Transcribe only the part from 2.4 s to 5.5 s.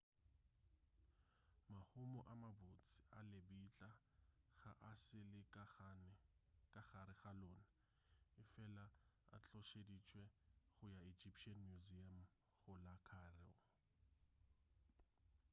mabotse a lebitla ga a sa le